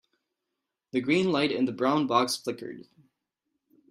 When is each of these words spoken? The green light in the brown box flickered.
The 0.93 1.01
green 1.01 1.31
light 1.31 1.51
in 1.51 1.65
the 1.65 1.71
brown 1.71 2.07
box 2.07 2.35
flickered. 2.35 2.87